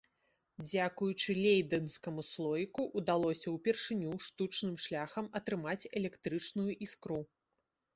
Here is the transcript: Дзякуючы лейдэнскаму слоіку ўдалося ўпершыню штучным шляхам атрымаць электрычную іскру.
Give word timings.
Дзякуючы 0.69 1.35
лейдэнскаму 1.43 2.21
слоіку 2.31 2.87
ўдалося 3.03 3.47
ўпершыню 3.59 4.11
штучным 4.31 4.75
шляхам 4.89 5.33
атрымаць 5.41 5.81
электрычную 6.03 6.71
іскру. 6.85 7.25